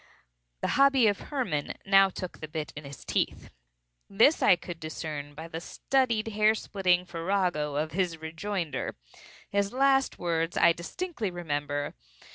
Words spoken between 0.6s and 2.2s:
The hobby of Hermann now